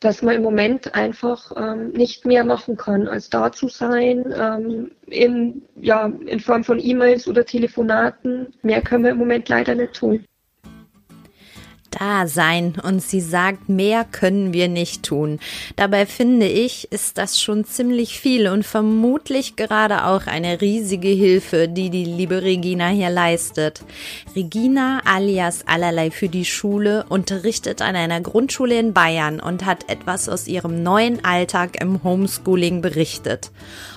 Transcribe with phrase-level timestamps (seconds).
[0.00, 4.92] dass man im Moment einfach ähm, nicht mehr machen kann, als da zu sein, ähm,
[5.06, 8.54] in, ja, in Form von E-Mails oder Telefonaten.
[8.62, 10.24] Mehr können wir im Moment leider nicht tun
[11.98, 15.38] da sein und sie sagt, mehr können wir nicht tun.
[15.76, 21.68] Dabei finde ich, ist das schon ziemlich viel und vermutlich gerade auch eine riesige Hilfe,
[21.68, 23.82] die die liebe Regina hier leistet.
[24.34, 30.28] Regina alias allerlei für die Schule unterrichtet an einer Grundschule in Bayern und hat etwas
[30.28, 33.50] aus ihrem neuen Alltag im Homeschooling berichtet.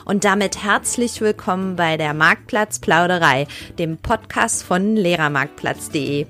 [0.04, 3.46] Und damit herzlich willkommen bei der Marktplatz Plauderei,
[3.78, 6.26] dem Podcast von Lehrermarktplatz.de.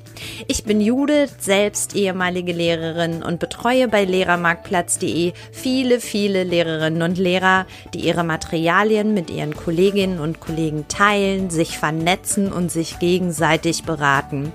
[0.48, 7.66] Ich bin Judith, selbst ehemalige Lehrerin und betreue bei Lehrermarktplatz.de viele, viele Lehrerinnen und Lehrer,
[7.94, 14.52] die ihre Materialien mit ihren Kolleginnen und Kollegen teilen, sich vernetzen und sich gegenseitig beraten.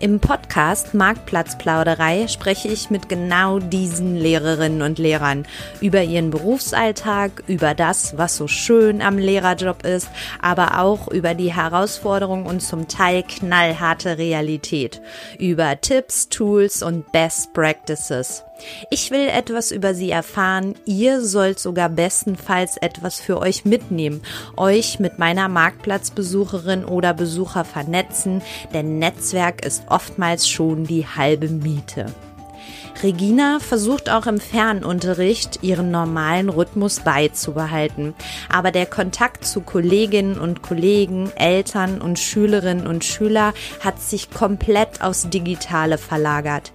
[0.00, 5.46] Im Podcast Marktplatz Plauderei spreche ich mit genau diesen Lehrerinnen und Lehrern
[5.80, 10.08] über ihren Berufsalltag, über das, was so schön am Lehrerjob ist,
[10.40, 15.00] aber auch über die Herausforderungen und zum Teil knallharte Realität,
[15.38, 18.44] über Tipps, Tools und Best Practices.
[18.90, 20.74] Ich will etwas über sie erfahren.
[20.84, 24.20] Ihr sollt sogar bestenfalls etwas für euch mitnehmen,
[24.56, 28.42] euch mit meiner Marktplatzbesucherin oder Besucher vernetzen,
[28.74, 32.06] denn Netzwerk ist oftmals schon die halbe Miete.
[33.02, 38.14] Regina versucht auch im Fernunterricht ihren normalen Rhythmus beizubehalten.
[38.48, 45.02] Aber der Kontakt zu Kolleginnen und Kollegen, Eltern und Schülerinnen und Schüler hat sich komplett
[45.02, 46.72] aufs Digitale verlagert.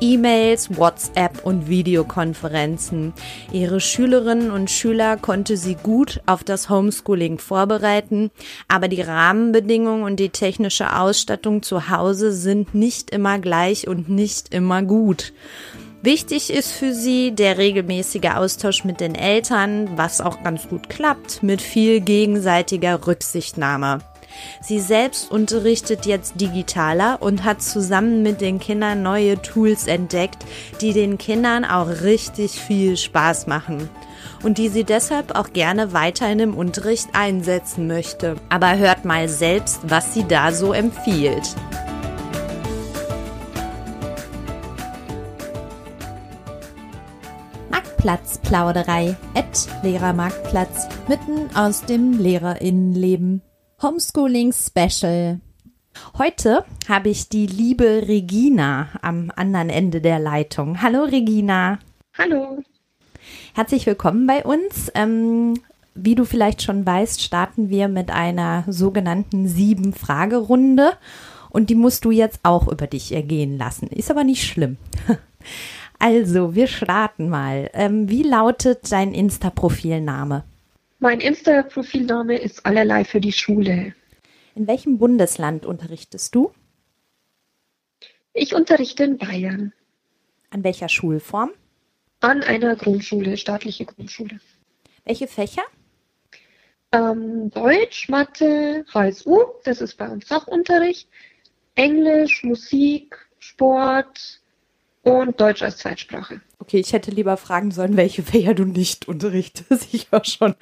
[0.00, 3.12] E-Mails, WhatsApp und Videokonferenzen.
[3.52, 8.30] Ihre Schülerinnen und Schüler konnte sie gut auf das Homeschooling vorbereiten,
[8.68, 14.52] aber die Rahmenbedingungen und die technische Ausstattung zu Hause sind nicht immer gleich und nicht
[14.52, 15.32] immer gut.
[16.02, 21.44] Wichtig ist für sie der regelmäßige Austausch mit den Eltern, was auch ganz gut klappt,
[21.44, 24.00] mit viel gegenseitiger Rücksichtnahme.
[24.60, 30.44] Sie selbst unterrichtet jetzt digitaler und hat zusammen mit den Kindern neue Tools entdeckt,
[30.80, 33.88] die den Kindern auch richtig viel Spaß machen
[34.42, 38.36] und die sie deshalb auch gerne weiterhin im Unterricht einsetzen möchte.
[38.48, 41.54] Aber hört mal selbst, was sie da so empfiehlt.
[47.70, 53.42] Marktplatzplauderei, at Lehrermarktplatz, mitten aus dem Lehrerinnenleben.
[53.82, 55.40] Homeschooling Special.
[56.16, 60.80] Heute habe ich die liebe Regina am anderen Ende der Leitung.
[60.80, 61.80] Hallo Regina.
[62.16, 62.62] Hallo.
[63.54, 64.92] Herzlich willkommen bei uns.
[64.94, 65.54] Ähm,
[65.96, 70.92] wie du vielleicht schon weißt, starten wir mit einer sogenannten Sieben-Fragerunde
[71.50, 73.88] und die musst du jetzt auch über dich ergehen lassen.
[73.88, 74.76] Ist aber nicht schlimm.
[75.98, 77.70] Also, wir starten mal.
[77.74, 80.42] Ähm, wie lautet dein Insta-Profilname?
[81.02, 83.92] Mein Insta-Profilname ist allerlei für die Schule.
[84.54, 86.52] In welchem Bundesland unterrichtest du?
[88.32, 89.72] Ich unterrichte in Bayern.
[90.50, 91.50] An welcher Schulform?
[92.20, 94.38] An einer Grundschule, staatliche Grundschule.
[95.04, 95.64] Welche Fächer?
[96.92, 101.08] Ähm, Deutsch, Mathe, HSU, das ist bei uns Sachunterricht,
[101.74, 104.40] Englisch, Musik, Sport,
[105.02, 106.40] und Deutsch als Zweitsprache.
[106.62, 109.88] Okay, ich hätte lieber fragen sollen, welche Fächer du nicht unterrichtest.
[109.92, 110.54] Ich war schon.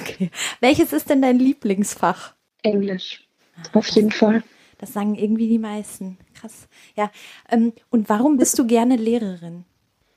[0.00, 0.30] Okay.
[0.60, 2.32] Welches ist denn dein Lieblingsfach?
[2.62, 3.28] Englisch.
[3.74, 4.42] Auf jeden Fall.
[4.78, 6.16] Das sagen irgendwie die meisten.
[6.32, 6.68] Krass.
[6.96, 7.10] Ja.
[7.50, 9.64] Ähm, und warum bist du gerne Lehrerin?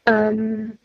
[0.05, 0.77] Ähm,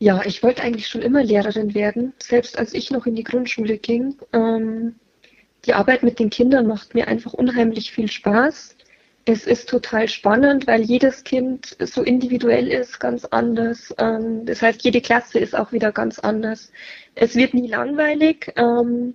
[0.00, 3.78] ja, ich wollte eigentlich schon immer Lehrerin werden, selbst als ich noch in die Grundschule
[3.78, 4.16] ging.
[4.32, 4.96] Ähm,
[5.66, 8.75] die Arbeit mit den Kindern macht mir einfach unheimlich viel Spaß.
[9.28, 13.92] Es ist total spannend, weil jedes Kind so individuell ist, ganz anders.
[13.98, 16.70] Ähm, das heißt, jede Klasse ist auch wieder ganz anders.
[17.16, 18.52] Es wird nie langweilig.
[18.56, 19.14] Ähm,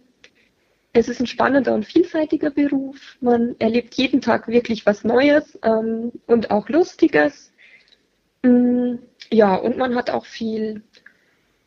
[0.91, 3.15] es ist ein spannender und vielseitiger Beruf.
[3.21, 7.53] Man erlebt jeden Tag wirklich was Neues ähm, und auch Lustiges.
[8.43, 8.95] Mm,
[9.31, 10.83] ja, und man hat auch viel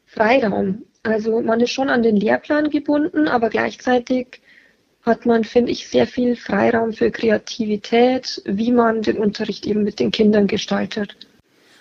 [0.04, 0.84] Freiraum.
[1.02, 4.42] Also man ist schon an den Lehrplan gebunden, aber gleichzeitig
[5.04, 10.00] hat man, finde ich, sehr viel Freiraum für Kreativität, wie man den Unterricht eben mit
[10.00, 11.16] den Kindern gestaltet.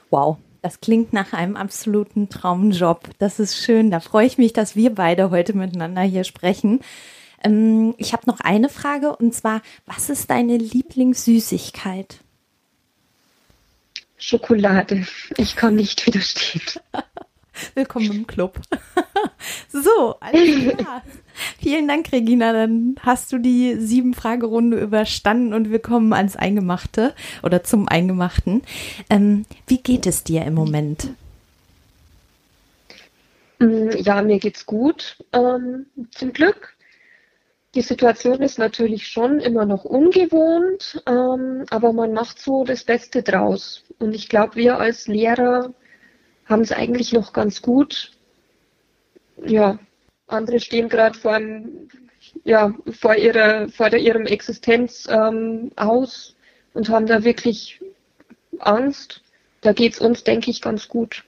[0.09, 3.09] Wow, das klingt nach einem absoluten Traumjob.
[3.19, 3.91] Das ist schön.
[3.91, 6.81] Da freue ich mich, dass wir beide heute miteinander hier sprechen.
[7.43, 12.19] Ähm, ich habe noch eine Frage und zwar, was ist deine Lieblingssüßigkeit?
[14.17, 15.05] Schokolade.
[15.37, 16.61] Ich kann nicht widerstehen.
[17.75, 18.59] Willkommen im Club.
[19.69, 21.01] so, alles klar.
[21.59, 22.53] Vielen Dank, Regina.
[22.53, 28.61] Dann hast du die sieben Fragerunde überstanden und wir kommen ans Eingemachte oder zum Eingemachten.
[29.09, 31.09] Ähm, wie geht es dir im Moment?
[33.59, 36.75] Mm, ja, mir geht's gut, ähm, zum Glück.
[37.75, 43.23] Die Situation ist natürlich schon immer noch ungewohnt, ähm, aber man macht so das Beste
[43.23, 43.83] draus.
[43.97, 45.73] Und ich glaube, wir als Lehrer
[46.45, 48.11] haben es eigentlich noch ganz gut.
[49.45, 49.79] Ja,
[50.27, 51.39] andere stehen gerade vor,
[52.43, 56.35] ja, vor, ihrer, vor der, ihrem Existenz ähm, aus
[56.73, 57.79] und haben da wirklich
[58.59, 59.21] Angst.
[59.61, 61.23] Da geht es uns, denke ich, ganz gut.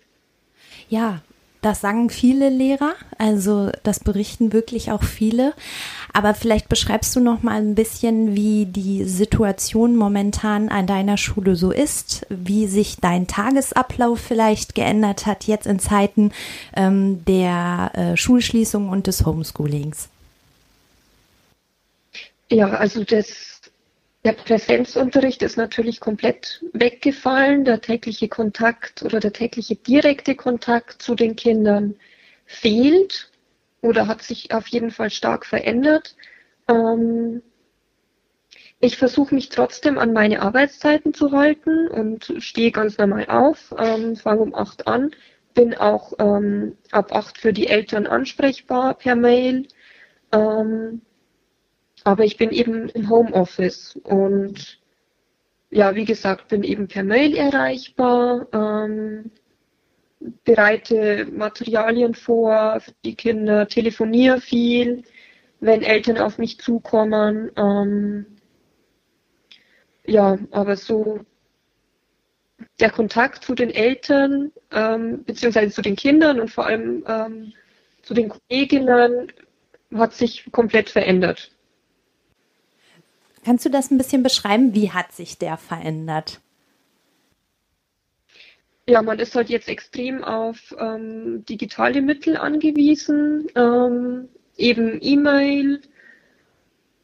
[0.89, 1.21] Ja,
[1.65, 5.53] das sagen viele Lehrer, also das berichten wirklich auch viele.
[6.13, 11.55] Aber vielleicht beschreibst du noch mal ein bisschen, wie die Situation momentan an deiner Schule
[11.55, 16.31] so ist, wie sich dein Tagesablauf vielleicht geändert hat jetzt in Zeiten
[16.75, 20.09] ähm, der äh, Schulschließung und des Homeschoolings.
[22.51, 23.54] Ja, also das
[24.25, 27.63] der Präsenzunterricht ist natürlich komplett weggefallen.
[27.63, 31.95] Der tägliche Kontakt oder der tägliche direkte Kontakt zu den Kindern
[32.47, 33.29] fehlt
[33.81, 36.15] oder hat sich auf jeden Fall stark verändert.
[36.67, 37.43] Ähm,
[38.79, 44.15] ich versuche mich trotzdem an meine Arbeitszeiten zu halten und stehe ganz normal auf, ähm,
[44.15, 45.11] fange um 8 an,
[45.53, 49.67] bin auch ähm, ab 8 für die Eltern ansprechbar per Mail.
[52.05, 54.79] Aber ich bin eben im Homeoffice und
[55.71, 59.31] ja, wie gesagt, bin eben per Mail erreichbar, ähm,
[60.43, 65.03] bereite Materialien vor für die Kinder, telefoniere viel,
[65.59, 67.51] wenn Eltern auf mich zukommen.
[67.57, 68.37] Ähm,
[70.05, 71.21] ja, aber so
[72.79, 77.53] der Kontakt zu den Eltern, ähm, beziehungsweise zu den Kindern und vor allem ähm,
[78.03, 79.31] zu den Kolleginnen
[79.95, 81.54] hat sich komplett verändert.
[83.45, 84.73] Kannst du das ein bisschen beschreiben?
[84.73, 86.41] Wie hat sich der verändert?
[88.87, 95.81] Ja, man ist halt jetzt extrem auf ähm, digitale Mittel angewiesen, ähm, eben E-Mail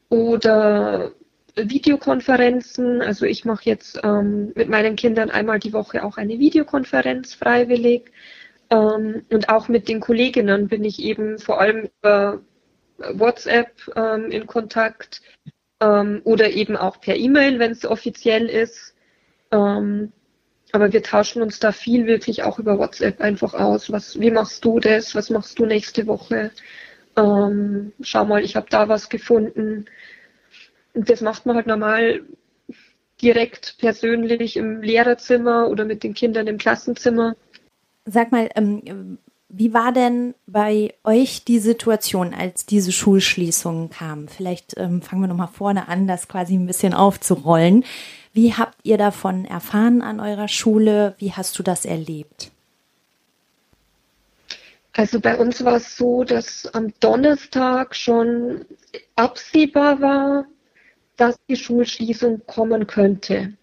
[0.09, 1.11] oder
[1.55, 3.01] Videokonferenzen.
[3.01, 8.11] Also ich mache jetzt ähm, mit meinen Kindern einmal die Woche auch eine Videokonferenz freiwillig.
[8.71, 12.41] Ähm, und auch mit den Kolleginnen bin ich eben vor allem über
[13.13, 15.21] WhatsApp ähm, in Kontakt
[15.81, 18.95] ähm, oder eben auch per E-Mail, wenn es offiziell ist.
[19.51, 20.13] Ähm,
[20.72, 23.92] aber wir tauschen uns da viel wirklich auch über WhatsApp einfach aus.
[23.92, 25.16] Was, wie machst du das?
[25.16, 26.51] Was machst du nächste Woche?
[27.18, 29.86] Ähm, schau mal, ich habe da was gefunden.
[30.94, 32.22] Und das macht man halt normal
[33.22, 37.36] direkt persönlich im Lehrerzimmer oder mit den Kindern im Klassenzimmer.
[38.06, 39.18] Sag mal, ähm,
[39.53, 44.30] wie war denn bei euch die Situation, als diese Schulschließungen kamen?
[44.30, 47.83] Vielleicht ähm, fangen wir nochmal vorne an, das quasi ein bisschen aufzurollen.
[48.31, 51.15] Wie habt ihr davon erfahren an eurer Schule?
[51.18, 52.51] Wie hast du das erlebt?
[54.94, 58.65] Also bei uns war es so, dass am Donnerstag schon
[59.15, 60.45] absehbar war,
[61.18, 63.53] dass die Schulschließung kommen könnte.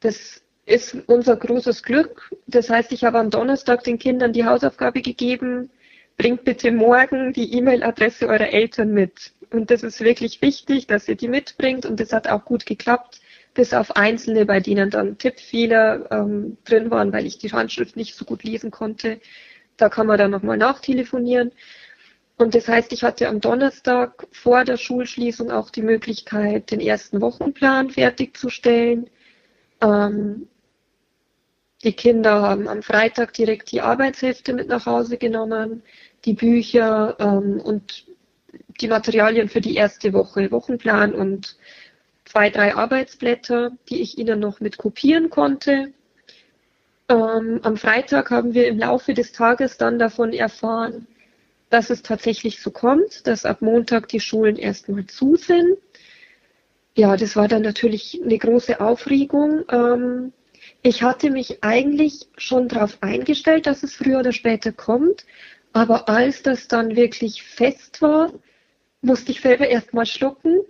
[0.00, 2.30] Das ist unser großes Glück.
[2.46, 5.70] Das heißt, ich habe am Donnerstag den Kindern die Hausaufgabe gegeben,
[6.16, 9.32] bringt bitte morgen die E-Mail-Adresse eurer Eltern mit.
[9.50, 13.20] Und das ist wirklich wichtig, dass ihr die mitbringt und das hat auch gut geklappt,
[13.52, 18.14] bis auf einzelne, bei denen dann Tippfehler ähm, drin waren, weil ich die Handschrift nicht
[18.14, 19.20] so gut lesen konnte.
[19.76, 21.50] Da kann man dann nochmal nachtelefonieren.
[22.36, 27.20] Und das heißt, ich hatte am Donnerstag vor der Schulschließung auch die Möglichkeit, den ersten
[27.20, 29.10] Wochenplan fertigzustellen.
[29.82, 30.46] Ähm,
[31.82, 35.82] die Kinder haben am Freitag direkt die Arbeitshefte mit nach Hause genommen,
[36.24, 38.06] die Bücher ähm, und
[38.80, 41.56] die Materialien für die erste Woche, Wochenplan und
[42.24, 45.92] zwei, drei Arbeitsblätter, die ich ihnen noch mit kopieren konnte.
[47.08, 51.06] Ähm, am Freitag haben wir im Laufe des Tages dann davon erfahren,
[51.70, 55.78] dass es tatsächlich so kommt, dass ab Montag die Schulen erstmal zu sind.
[56.96, 59.64] Ja, das war dann natürlich eine große Aufregung.
[59.70, 60.32] Ähm,
[60.82, 65.26] ich hatte mich eigentlich schon darauf eingestellt, dass es früher oder später kommt,
[65.72, 68.32] aber als das dann wirklich fest war,
[69.02, 70.60] musste ich selber erstmal schlucken.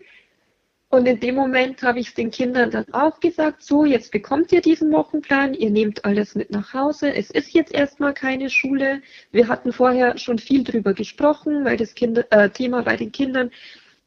[0.89, 4.51] Und in dem Moment habe ich es den Kindern dann auch gesagt, so, jetzt bekommt
[4.51, 7.15] ihr diesen Wochenplan, ihr nehmt alles mit nach Hause.
[7.15, 9.01] Es ist jetzt erstmal keine Schule.
[9.31, 13.53] Wir hatten vorher schon viel drüber gesprochen, weil das Kinder, äh, Thema bei den Kindern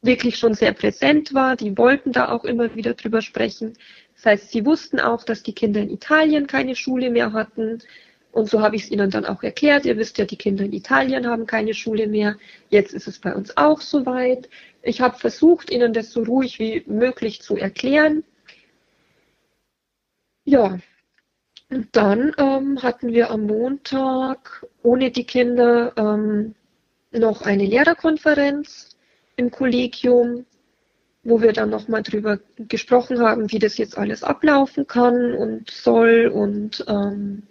[0.01, 1.55] wirklich schon sehr präsent war.
[1.55, 3.73] Die wollten da auch immer wieder drüber sprechen.
[4.23, 7.79] Das heißt, sie wussten auch, dass die Kinder in Italien keine Schule mehr hatten.
[8.31, 9.85] Und so habe ich es ihnen dann auch erklärt.
[9.85, 12.37] Ihr wisst ja, die Kinder in Italien haben keine Schule mehr.
[12.69, 14.49] Jetzt ist es bei uns auch soweit.
[14.81, 18.23] Ich habe versucht, ihnen das so ruhig wie möglich zu erklären.
[20.45, 20.79] Ja,
[21.91, 26.55] dann ähm, hatten wir am Montag ohne die Kinder ähm,
[27.11, 28.95] noch eine Lehrerkonferenz
[29.35, 30.45] im Kollegium,
[31.23, 36.27] wo wir dann nochmal drüber gesprochen haben, wie das jetzt alles ablaufen kann und soll.
[36.33, 37.43] Und ähm,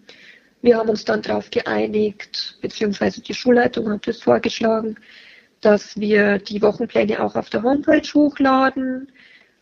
[0.61, 4.97] wir haben uns dann darauf geeinigt, beziehungsweise die Schulleitung hat es vorgeschlagen,
[5.61, 9.11] dass wir die Wochenpläne auch auf der Homepage hochladen.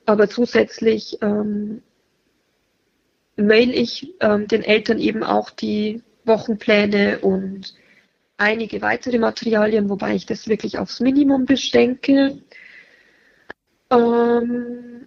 [0.07, 1.83] Aber zusätzlich ähm,
[3.37, 7.75] mail ich ähm, den Eltern eben auch die Wochenpläne und
[8.37, 12.38] einige weitere Materialien, wobei ich das wirklich aufs Minimum beschränke.
[13.90, 15.06] Ähm,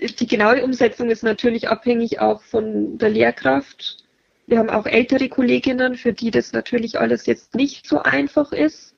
[0.00, 3.98] die genaue Umsetzung ist natürlich abhängig auch von der Lehrkraft.
[4.46, 8.93] Wir haben auch ältere Kolleginnen, für die das natürlich alles jetzt nicht so einfach ist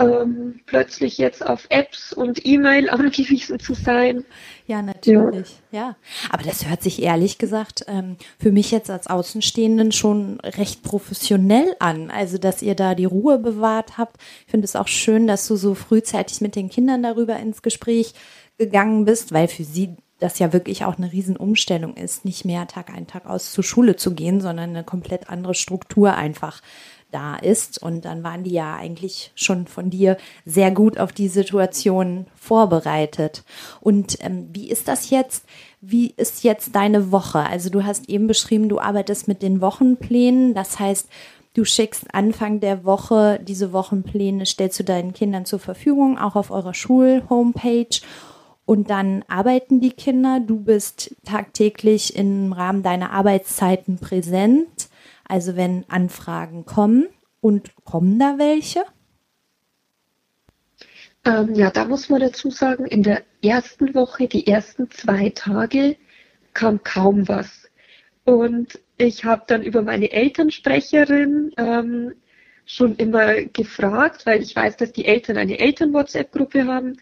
[0.00, 4.24] ähm, plötzlich jetzt auf Apps und E-Mail angewiesen zu sein.
[4.66, 5.60] Ja, natürlich.
[5.70, 5.80] Ja.
[5.80, 5.96] ja.
[6.30, 11.74] Aber das hört sich ehrlich gesagt ähm, für mich jetzt als Außenstehenden schon recht professionell
[11.78, 12.10] an.
[12.10, 14.16] Also, dass ihr da die Ruhe bewahrt habt.
[14.46, 18.14] Ich finde es auch schön, dass du so frühzeitig mit den Kindern darüber ins Gespräch
[18.58, 22.90] gegangen bist, weil für sie das ja wirklich auch eine Riesenumstellung ist, nicht mehr Tag
[22.94, 26.60] ein, Tag aus zur Schule zu gehen, sondern eine komplett andere Struktur einfach
[27.10, 27.82] da ist.
[27.82, 33.44] Und dann waren die ja eigentlich schon von dir sehr gut auf die Situation vorbereitet.
[33.80, 35.44] Und ähm, wie ist das jetzt?
[35.80, 37.40] Wie ist jetzt deine Woche?
[37.40, 40.54] Also du hast eben beschrieben, du arbeitest mit den Wochenplänen.
[40.54, 41.08] Das heißt,
[41.54, 46.50] du schickst Anfang der Woche diese Wochenpläne, stellst du deinen Kindern zur Verfügung, auch auf
[46.50, 48.00] eurer Schul-Homepage.
[48.66, 50.38] Und dann arbeiten die Kinder.
[50.38, 54.89] Du bist tagtäglich im Rahmen deiner Arbeitszeiten präsent.
[55.30, 57.06] Also wenn Anfragen kommen
[57.40, 58.82] und kommen da welche?
[61.24, 65.96] Ähm, ja, da muss man dazu sagen, in der ersten Woche, die ersten zwei Tage
[66.52, 67.70] kam kaum was.
[68.24, 72.14] Und ich habe dann über meine Elternsprecherin ähm,
[72.66, 76.96] schon immer gefragt, weil ich weiß, dass die Eltern eine Eltern-WhatsApp-Gruppe haben,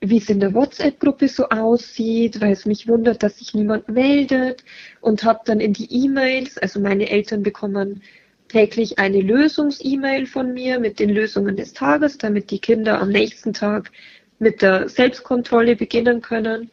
[0.00, 4.64] wie es in der WhatsApp-Gruppe so aussieht, weil es mich wundert, dass sich niemand meldet
[5.00, 8.02] und habe dann in die E-Mails, also meine Eltern bekommen
[8.48, 13.52] täglich eine Lösungs-E-Mail von mir mit den Lösungen des Tages, damit die Kinder am nächsten
[13.52, 13.90] Tag
[14.38, 16.70] mit der Selbstkontrolle beginnen können.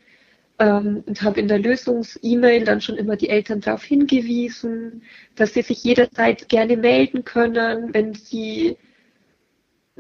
[0.60, 5.01] Ähm, und habe in der Lösungs-E-Mail dann schon immer die Eltern darauf hingewiesen,
[5.36, 8.77] dass sie sich jederzeit gerne melden können, wenn sie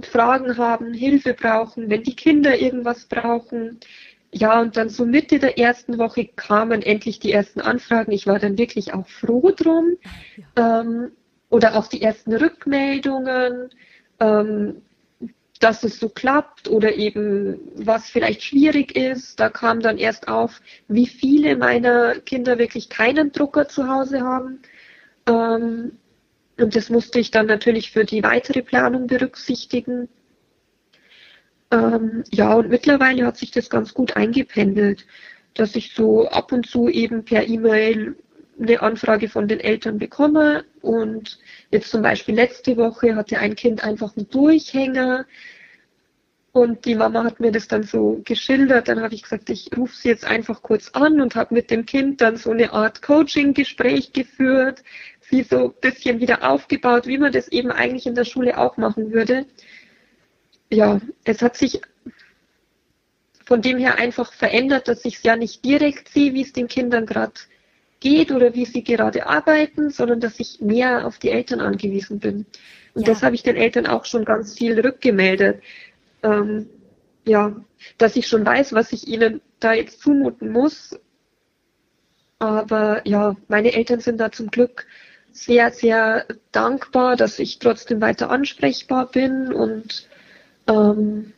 [0.01, 3.79] Fragen haben, Hilfe brauchen, wenn die Kinder irgendwas brauchen.
[4.31, 8.11] Ja, und dann so Mitte der ersten Woche kamen endlich die ersten Anfragen.
[8.11, 9.97] Ich war dann wirklich auch froh drum.
[10.57, 10.81] Ja.
[10.81, 11.11] Ähm,
[11.49, 13.69] oder auch die ersten Rückmeldungen,
[14.19, 14.81] ähm,
[15.59, 19.39] dass es so klappt oder eben was vielleicht schwierig ist.
[19.39, 24.63] Da kam dann erst auf, wie viele meiner Kinder wirklich keinen Drucker zu Hause haben.
[25.27, 25.91] Ähm,
[26.57, 30.07] und das musste ich dann natürlich für die weitere Planung berücksichtigen.
[31.71, 35.05] Ähm, ja, und mittlerweile hat sich das ganz gut eingependelt,
[35.55, 38.15] dass ich so ab und zu eben per E-Mail
[38.59, 40.65] eine Anfrage von den Eltern bekomme.
[40.81, 41.39] Und
[41.71, 45.25] jetzt zum Beispiel letzte Woche hatte ein Kind einfach einen Durchhänger.
[46.51, 48.87] Und die Mama hat mir das dann so geschildert.
[48.87, 51.87] Dann habe ich gesagt, ich rufe sie jetzt einfach kurz an und habe mit dem
[51.87, 54.83] Kind dann so eine Art Coaching-Gespräch geführt,
[55.29, 58.77] sie so ein bisschen wieder aufgebaut, wie man das eben eigentlich in der Schule auch
[58.77, 59.45] machen würde.
[60.69, 61.81] Ja, es hat sich
[63.45, 66.67] von dem her einfach verändert, dass ich es ja nicht direkt sehe, wie es den
[66.67, 67.33] Kindern gerade
[67.99, 72.45] geht oder wie sie gerade arbeiten, sondern dass ich mehr auf die Eltern angewiesen bin.
[72.93, 73.13] Und ja.
[73.13, 75.61] das habe ich den Eltern auch schon ganz viel rückgemeldet.
[76.21, 76.69] Ähm,
[77.25, 77.55] ja,
[77.97, 80.99] dass ich schon weiß, was ich ihnen da jetzt zumuten muss.
[82.39, 84.85] Aber ja, meine Eltern sind da zum Glück
[85.33, 90.07] sehr, sehr dankbar, dass ich trotzdem weiter ansprechbar bin und
[90.67, 91.33] ähm,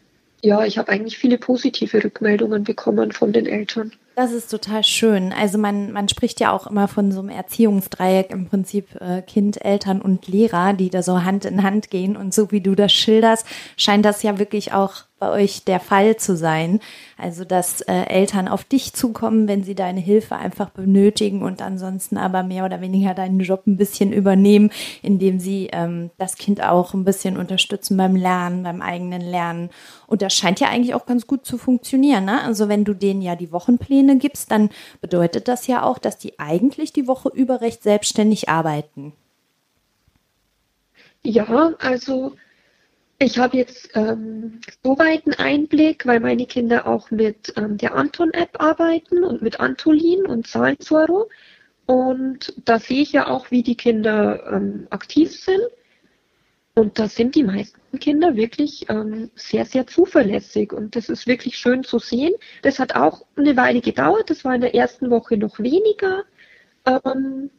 [0.45, 3.91] ja, ich habe eigentlich viele positive Rückmeldungen bekommen von den Eltern.
[4.15, 5.33] Das ist total schön.
[5.33, 9.65] Also man, man spricht ja auch immer von so einem Erziehungsdreieck im Prinzip äh, Kind,
[9.65, 12.15] Eltern und Lehrer, die da so Hand in Hand gehen.
[12.15, 16.17] Und so wie du das schilderst, scheint das ja wirklich auch bei euch der Fall
[16.17, 16.79] zu sein.
[17.17, 22.17] Also, dass äh, Eltern auf dich zukommen, wenn sie deine Hilfe einfach benötigen und ansonsten
[22.17, 26.93] aber mehr oder weniger deinen Job ein bisschen übernehmen, indem sie ähm, das Kind auch
[26.93, 29.69] ein bisschen unterstützen beim Lernen, beim eigenen Lernen.
[30.07, 32.25] Und das scheint ja eigentlich auch ganz gut zu funktionieren.
[32.25, 32.41] Ne?
[32.43, 34.69] Also, wenn du denen ja die Wochenpläne gibst, dann
[35.01, 39.13] bedeutet das ja auch, dass die eigentlich die Woche über recht selbstständig arbeiten.
[41.23, 42.33] Ja, also
[43.17, 48.61] Ich habe jetzt ähm, soweit einen Einblick, weil meine Kinder auch mit ähm, der Anton-App
[48.61, 51.29] arbeiten und mit Antolin und Zahlenzoro.
[51.85, 55.61] Und da sehe ich ja auch, wie die Kinder ähm, aktiv sind.
[56.73, 60.73] Und da sind die meisten Kinder wirklich ähm, sehr, sehr zuverlässig.
[60.73, 62.33] Und das ist wirklich schön zu sehen.
[62.63, 64.29] Das hat auch eine Weile gedauert.
[64.29, 66.25] Das war in der ersten Woche noch weniger.
[66.85, 67.49] Ähm,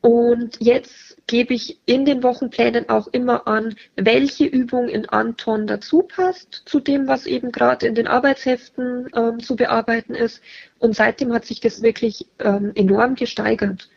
[0.00, 6.02] und jetzt gebe ich in den Wochenplänen auch immer an, welche Übung in Anton dazu
[6.02, 10.40] passt, zu dem, was eben gerade in den Arbeitsheften ähm, zu bearbeiten ist.
[10.78, 13.88] Und seitdem hat sich das wirklich ähm, enorm gesteigert.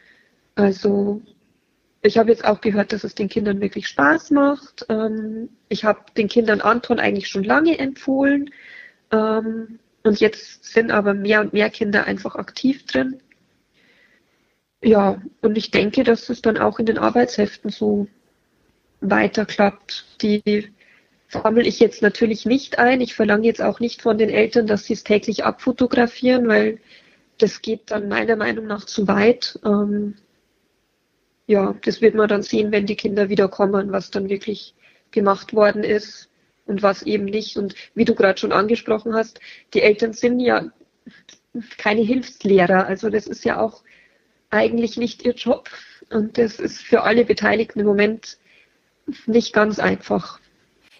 [0.56, 1.22] Also
[2.02, 4.86] ich habe jetzt auch gehört, dass es den Kindern wirklich Spaß macht.
[4.90, 8.50] Ähm, ich habe den Kindern Anton eigentlich schon lange empfohlen.
[9.12, 13.22] Ähm, und jetzt sind aber mehr und mehr Kinder einfach aktiv drin.
[14.84, 18.08] Ja, und ich denke, dass es dann auch in den Arbeitsheften so
[19.00, 20.06] weiter klappt.
[20.22, 20.72] Die
[21.28, 23.02] sammle ich jetzt natürlich nicht ein.
[23.02, 26.80] Ich verlange jetzt auch nicht von den Eltern, dass sie es täglich abfotografieren, weil
[27.38, 29.60] das geht dann meiner Meinung nach zu weit.
[29.64, 30.16] Ähm,
[31.48, 34.76] ja, das wird man dann sehen, wenn die Kinder wiederkommen, was dann wirklich
[35.12, 36.30] gemacht worden ist
[36.66, 37.58] und was eben nicht.
[37.58, 39.40] Und wie du gerade schon angesprochen hast,
[39.74, 40.72] die Eltern sind ja
[41.78, 42.88] keine Hilfslehrer.
[42.88, 43.84] Also das ist ja auch
[44.52, 45.70] eigentlich nicht ihr Job.
[46.10, 48.38] Und das ist für alle Beteiligten im Moment
[49.26, 50.40] nicht ganz einfach.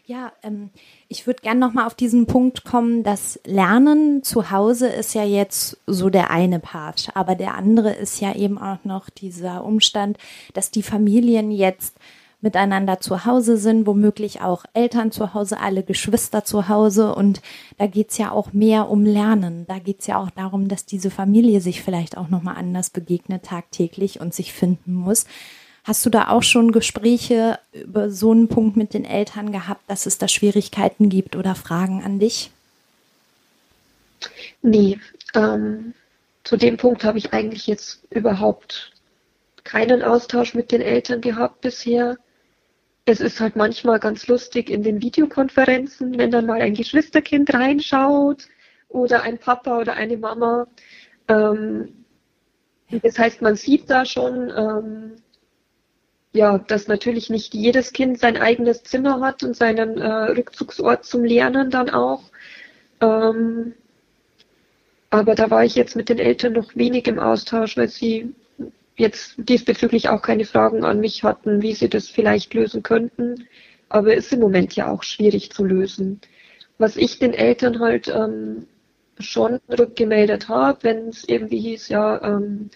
[0.06, 0.72] Ja, ähm,
[1.08, 5.24] ich würde gerne noch mal auf diesen Punkt kommen, dass Lernen zu Hause ist ja
[5.24, 10.18] jetzt so der eine Part, aber der andere ist ja eben auch noch dieser Umstand,
[10.54, 11.98] dass die Familien jetzt
[12.42, 17.14] miteinander zu Hause sind, womöglich auch Eltern zu Hause, alle Geschwister zu Hause.
[17.14, 17.42] Und
[17.78, 19.66] da geht's ja auch mehr um Lernen.
[19.68, 24.20] Da geht's ja auch darum, dass diese Familie sich vielleicht auch nochmal anders begegnet tagtäglich
[24.20, 25.26] und sich finden muss.
[25.84, 30.06] Hast du da auch schon Gespräche über so einen Punkt mit den Eltern gehabt, dass
[30.06, 32.52] es da Schwierigkeiten gibt oder Fragen an dich?
[34.62, 35.00] Nee,
[35.34, 35.94] ähm,
[36.44, 38.92] zu dem Punkt habe ich eigentlich jetzt überhaupt
[39.64, 42.18] keinen Austausch mit den Eltern gehabt bisher.
[43.06, 48.48] Es ist halt manchmal ganz lustig in den Videokonferenzen, wenn dann mal ein Geschwisterkind reinschaut
[48.90, 50.68] oder ein Papa oder eine Mama.
[51.28, 52.06] Ähm,
[53.02, 55.16] das heißt, man sieht da schon, ähm,
[56.34, 61.24] ja, dass natürlich nicht jedes Kind sein eigenes Zimmer hat und seinen äh, Rückzugsort zum
[61.24, 62.24] Lernen dann auch.
[63.02, 63.74] Ähm,
[65.10, 68.34] aber da war ich jetzt mit den Eltern noch wenig im Austausch, weil sie
[69.02, 73.48] jetzt diesbezüglich auch keine Fragen an mich hatten, wie sie das vielleicht lösen könnten.
[73.90, 76.22] Aber ist im Moment ja auch schwierig zu lösen.
[76.78, 78.68] Was ich den Eltern halt ähm,
[79.20, 82.70] schon rückgemeldet habe, wenn es irgendwie hieß, ja, ähm,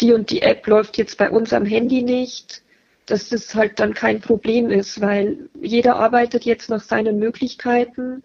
[0.00, 2.62] die und die App läuft jetzt bei uns am Handy nicht,
[3.06, 8.24] dass das halt dann kein Problem ist, weil jeder arbeitet jetzt nach seinen Möglichkeiten.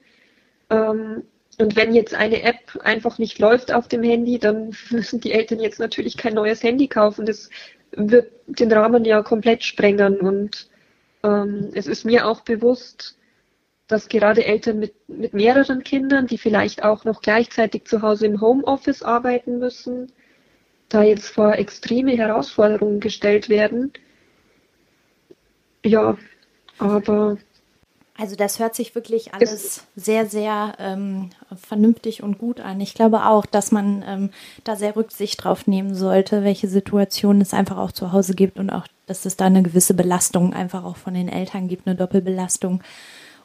[0.70, 1.24] Ähm,
[1.58, 5.60] und wenn jetzt eine App einfach nicht läuft auf dem Handy, dann müssen die Eltern
[5.60, 7.26] jetzt natürlich kein neues Handy kaufen.
[7.26, 7.50] Das
[7.92, 10.20] wird den Rahmen ja komplett sprengen.
[10.20, 10.70] Und
[11.24, 13.18] ähm, es ist mir auch bewusst,
[13.88, 18.40] dass gerade Eltern mit, mit mehreren Kindern, die vielleicht auch noch gleichzeitig zu Hause im
[18.40, 20.12] Homeoffice arbeiten müssen,
[20.88, 23.92] da jetzt vor extreme Herausforderungen gestellt werden.
[25.84, 26.18] Ja,
[26.78, 27.38] aber.
[28.22, 32.80] Also das hört sich wirklich alles sehr, sehr ähm, vernünftig und gut an.
[32.80, 34.30] Ich glaube auch, dass man ähm,
[34.64, 38.70] da sehr Rücksicht drauf nehmen sollte, welche Situationen es einfach auch zu Hause gibt und
[38.70, 42.84] auch, dass es da eine gewisse Belastung einfach auch von den Eltern gibt, eine Doppelbelastung.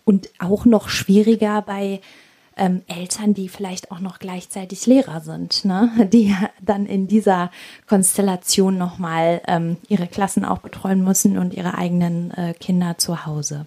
[0.04, 2.02] Und auch noch schwieriger bei
[2.58, 5.90] ähm, Eltern, die vielleicht auch noch gleichzeitig Lehrer sind, ne?
[6.12, 7.50] die dann in dieser
[7.86, 13.64] Konstellation nochmal ähm, ihre Klassen auch betreuen müssen und ihre eigenen äh, Kinder zu Hause.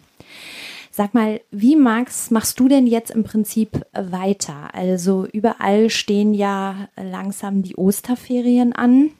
[1.00, 4.76] Sag mal, wie Max machst du denn jetzt im Prinzip weiter?
[4.76, 9.12] Also überall stehen ja langsam die Osterferien an,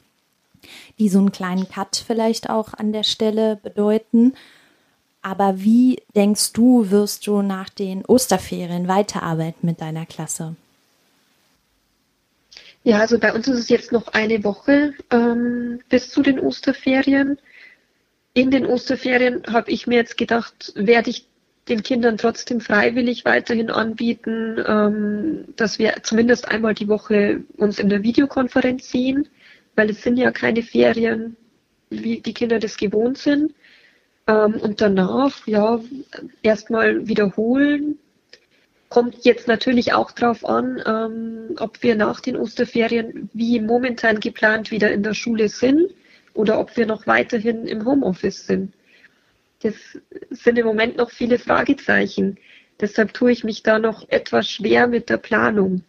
[0.98, 4.34] die so einen kleinen Cut vielleicht auch an der Stelle bedeuten.
[5.22, 10.56] Aber wie denkst du, wirst du nach den Osterferien weiterarbeiten mit deiner Klasse?
[12.84, 17.38] Ja, also bei uns ist es jetzt noch eine Woche ähm, bis zu den Osterferien.
[18.34, 21.29] In den Osterferien habe ich mir jetzt gedacht, werde ich
[21.68, 27.88] den Kindern trotzdem freiwillig weiterhin anbieten, ähm, dass wir zumindest einmal die Woche uns in
[27.88, 29.28] der Videokonferenz sehen,
[29.76, 31.36] weil es sind ja keine Ferien,
[31.90, 33.54] wie die Kinder das gewohnt sind.
[34.26, 35.80] Ähm, und danach, ja,
[36.42, 37.98] erstmal wiederholen.
[38.88, 44.72] Kommt jetzt natürlich auch darauf an, ähm, ob wir nach den Osterferien wie momentan geplant
[44.72, 45.92] wieder in der Schule sind
[46.34, 48.72] oder ob wir noch weiterhin im Homeoffice sind.
[49.62, 49.74] Das
[50.30, 52.38] sind im Moment noch viele Fragezeichen.
[52.80, 55.82] Deshalb tue ich mich da noch etwas schwer mit der Planung.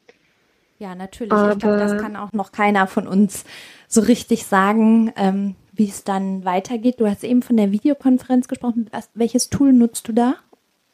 [0.77, 1.31] Ja, natürlich.
[1.31, 3.45] Aber ich glaube, das kann auch noch keiner von uns
[3.87, 6.99] so richtig sagen, ähm, wie es dann weitergeht.
[6.99, 8.87] Du hast eben von der Videokonferenz gesprochen.
[8.91, 10.35] Was, welches Tool nutzt du da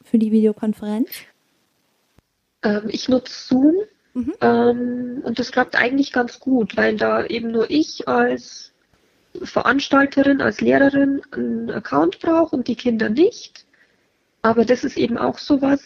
[0.04, 1.08] für die Videokonferenz?
[2.62, 3.74] Ähm, ich nutze Zoom
[4.14, 4.34] mhm.
[4.40, 8.72] ähm, und das klappt eigentlich ganz gut, weil da eben nur ich als
[9.44, 13.66] Veranstalterin, als Lehrerin einen Account brauche und die Kinder nicht.
[14.42, 15.82] Aber das ist eben auch sowas,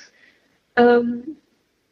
[0.77, 1.37] ähm,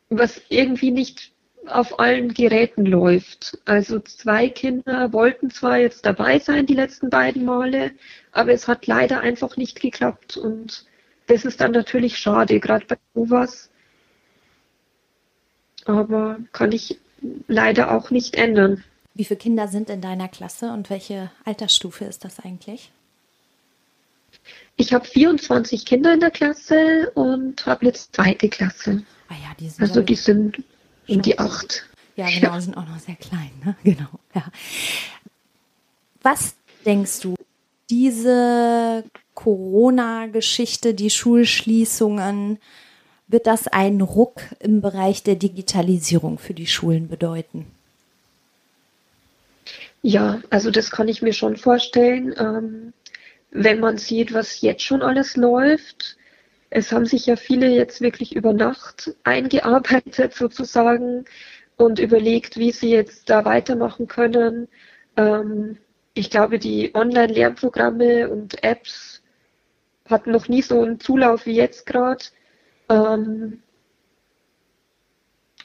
[0.09, 1.33] was irgendwie nicht
[1.67, 3.59] auf allen Geräten läuft.
[3.65, 7.93] Also zwei Kinder wollten zwar jetzt dabei sein die letzten beiden Male,
[8.33, 10.87] aber es hat leider einfach nicht geklappt und
[11.27, 13.71] das ist dann natürlich schade, gerade bei sowas.
[15.85, 16.99] Aber kann ich
[17.47, 18.85] leider auch nicht ändern.
[19.21, 22.91] Wie viele Kinder sind in deiner Klasse und welche Altersstufe ist das eigentlich?
[24.77, 29.03] Ich habe 24 Kinder in der Klasse und habe jetzt zweite Klasse.
[29.29, 30.65] Ah ja, die sind also die sind
[31.07, 31.85] um die acht.
[32.17, 32.61] Ja, genau, ja.
[32.63, 33.51] sind auch noch sehr klein.
[33.63, 33.77] Ne?
[33.85, 34.09] Genau.
[34.35, 34.45] Ja.
[36.23, 36.55] Was
[36.87, 37.35] denkst du,
[37.91, 39.05] diese
[39.35, 42.59] Corona-Geschichte, die Schulschließungen,
[43.29, 47.67] wird das einen Ruck im Bereich der Digitalisierung für die Schulen bedeuten?
[50.03, 52.35] Ja, also das kann ich mir schon vorstellen.
[52.39, 52.93] Ähm,
[53.51, 56.17] wenn man sieht, was jetzt schon alles läuft.
[56.71, 61.25] Es haben sich ja viele jetzt wirklich über Nacht eingearbeitet sozusagen
[61.77, 64.69] und überlegt, wie sie jetzt da weitermachen können.
[65.17, 65.79] Ähm,
[66.15, 69.23] ich glaube, die Online-Lernprogramme und Apps
[70.09, 72.25] hatten noch nie so einen Zulauf wie jetzt gerade.
[72.91, 73.63] Ähm,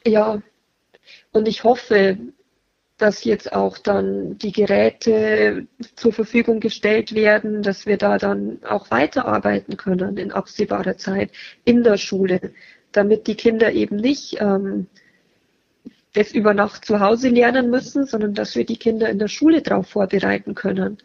[0.06, 0.41] ja,
[1.34, 2.17] und ich hoffe,
[2.98, 8.90] dass jetzt auch dann die Geräte zur Verfügung gestellt werden, dass wir da dann auch
[8.90, 11.32] weiterarbeiten können in absehbarer Zeit
[11.66, 12.54] in der Schule,
[12.94, 14.88] damit die Kinder eben nicht ähm,
[16.14, 19.62] das über Nacht zu Hause lernen müssen, sondern dass wir die Kinder in der Schule
[19.62, 20.98] darauf vorbereiten können,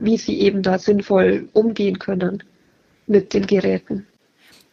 [0.00, 2.42] wie sie eben da sinnvoll umgehen können
[3.06, 4.06] mit den Geräten.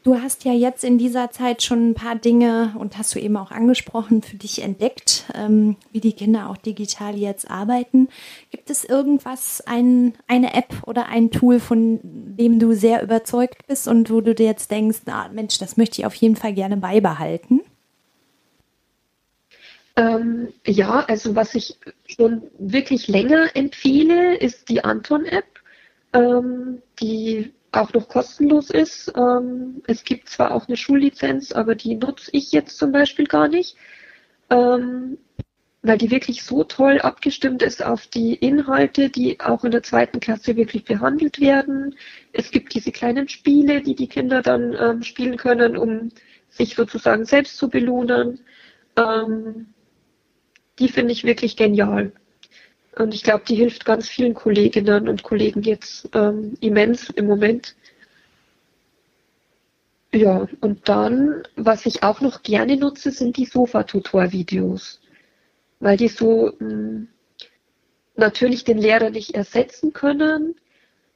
[0.04, 3.38] Du hast ja jetzt in dieser Zeit schon ein paar Dinge und hast du eben
[3.38, 8.10] auch angesprochen für dich entdeckt, ähm, wie die Kinder auch digital jetzt arbeiten.
[8.52, 13.88] Gibt es irgendwas, ein, eine App oder ein Tool, von dem du sehr überzeugt bist
[13.88, 16.76] und wo du dir jetzt denkst, na Mensch, das möchte ich auf jeden Fall gerne
[16.76, 17.62] beibehalten?
[19.96, 25.46] Ähm, ja, also was ich schon wirklich länger empfehle, ist die Anton-App.
[26.12, 29.12] Ähm, die auch noch kostenlos ist.
[29.16, 33.48] Ähm, es gibt zwar auch eine Schullizenz, aber die nutze ich jetzt zum Beispiel gar
[33.48, 33.76] nicht,
[34.50, 35.18] ähm,
[35.82, 40.20] weil die wirklich so toll abgestimmt ist auf die Inhalte, die auch in der zweiten
[40.20, 41.96] Klasse wirklich behandelt werden.
[42.32, 46.10] Es gibt diese kleinen Spiele, die die Kinder dann ähm, spielen können, um
[46.50, 48.40] sich sozusagen selbst zu belohnen.
[48.96, 49.74] Ähm,
[50.80, 52.14] die finde ich wirklich genial.
[52.96, 57.76] Und ich glaube, die hilft ganz vielen Kolleginnen und Kollegen jetzt ähm, immens im Moment.
[60.14, 65.02] Ja, und dann, was ich auch noch gerne nutze, sind die Sofa-Tutor-Videos.
[65.80, 67.08] Weil die so mh, hm,
[68.16, 70.56] natürlich den Lehrer nicht ersetzen können,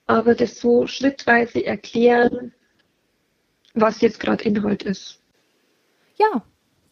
[0.08, 2.54] aber das so schrittweise erklären,
[3.76, 5.20] was jetzt gerade Inhalt ist.
[6.16, 6.44] Ja,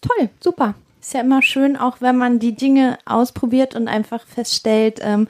[0.02, 0.76] toll, super.
[1.06, 5.28] Ist ja immer schön, auch wenn man die Dinge ausprobiert und einfach feststellt, ähm,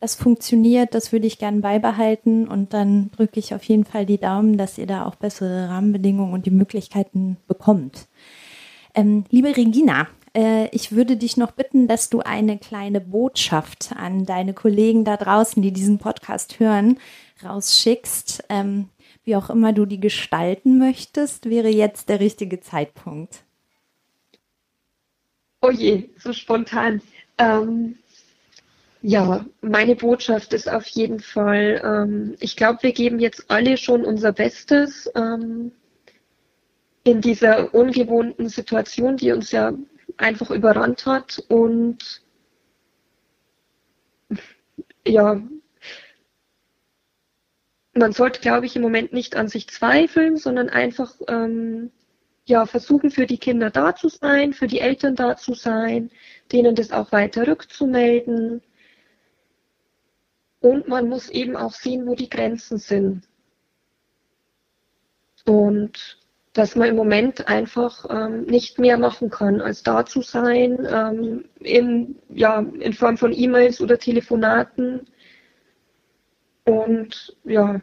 [0.00, 4.16] das funktioniert, das würde ich gern beibehalten und dann drücke ich auf jeden Fall die
[4.16, 8.06] Daumen, dass ihr da auch bessere Rahmenbedingungen und die Möglichkeiten bekommt.
[8.94, 14.24] Ähm, liebe Regina, äh, ich würde dich noch bitten, dass du eine kleine Botschaft an
[14.24, 16.98] deine Kollegen da draußen, die diesen Podcast hören,
[17.44, 18.44] rausschickst.
[18.48, 18.88] Ähm,
[19.24, 23.44] wie auch immer du die gestalten möchtest, wäre jetzt der richtige Zeitpunkt.
[25.60, 27.02] Oh je, so spontan.
[27.38, 27.98] Ähm,
[29.02, 34.04] ja, meine Botschaft ist auf jeden Fall, ähm, ich glaube, wir geben jetzt alle schon
[34.04, 35.72] unser Bestes ähm,
[37.04, 39.72] in dieser ungewohnten Situation, die uns ja
[40.16, 41.42] einfach überrannt hat.
[41.48, 42.22] Und
[45.06, 45.40] ja,
[47.94, 51.90] man sollte, glaube ich, im Moment nicht an sich zweifeln, sondern einfach ähm,
[52.48, 56.10] ja, versuchen für die Kinder da zu sein, für die Eltern da zu sein,
[56.50, 58.62] denen das auch weiter rückzumelden.
[60.60, 63.28] Und man muss eben auch sehen, wo die Grenzen sind.
[65.46, 66.18] Und
[66.54, 71.44] dass man im Moment einfach ähm, nicht mehr machen kann, als da zu sein, ähm,
[71.60, 75.06] in, ja, in Form von E-Mails oder Telefonaten.
[76.64, 77.80] Und ja,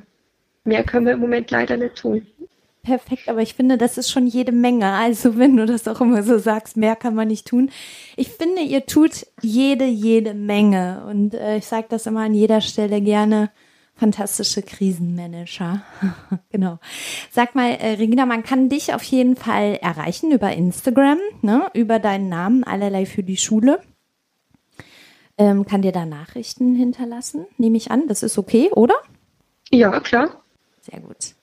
[0.64, 2.28] mehr können wir im Moment leider nicht tun.
[2.86, 4.92] Perfekt, aber ich finde, das ist schon jede Menge.
[4.92, 7.72] Also wenn du das auch immer so sagst, mehr kann man nicht tun.
[8.16, 11.04] Ich finde, ihr tut jede, jede Menge.
[11.10, 13.50] Und äh, ich sage das immer an jeder Stelle gerne.
[13.96, 15.82] Fantastische Krisenmanager.
[16.52, 16.78] genau.
[17.32, 21.68] Sag mal, äh, Regina, man kann dich auf jeden Fall erreichen über Instagram, ne?
[21.74, 23.80] über deinen Namen, allerlei für die Schule.
[25.40, 28.08] Ähm, kann dir da Nachrichten hinterlassen, nehme ich an.
[28.08, 28.96] Das ist okay, oder?
[29.72, 30.44] Ja, klar.
[30.82, 31.34] Sehr gut.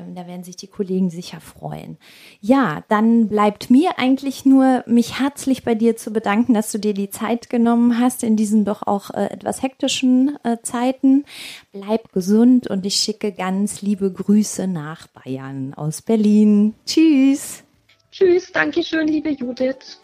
[0.00, 1.98] Ähm, da werden sich die Kollegen sicher freuen.
[2.40, 6.94] Ja, dann bleibt mir eigentlich nur, mich herzlich bei dir zu bedanken, dass du dir
[6.94, 11.24] die Zeit genommen hast in diesen doch auch äh, etwas hektischen äh, Zeiten.
[11.72, 16.74] Bleib gesund und ich schicke ganz liebe Grüße nach Bayern aus Berlin.
[16.86, 17.64] Tschüss.
[18.10, 20.00] Tschüss, danke schön, liebe Judith.